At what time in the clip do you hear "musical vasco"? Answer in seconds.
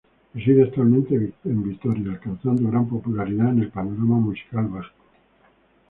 4.17-4.95